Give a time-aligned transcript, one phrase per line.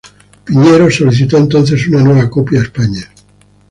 [0.45, 3.07] Piñero solicitó entonces una nueva copia a España.